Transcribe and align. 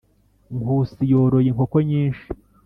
nkusi 0.59 1.01
yoroye 1.11 1.47
inkoko 1.51 1.75
nyinshi 1.89 2.25